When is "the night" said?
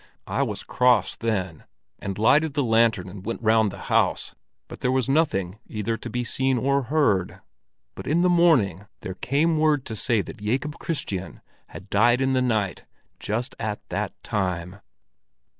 12.33-12.83